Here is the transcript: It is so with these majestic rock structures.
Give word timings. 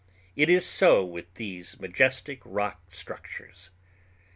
It 0.35 0.49
is 0.49 0.65
so 0.65 1.05
with 1.05 1.31
these 1.35 1.79
majestic 1.79 2.41
rock 2.43 2.91
structures. 2.91 3.69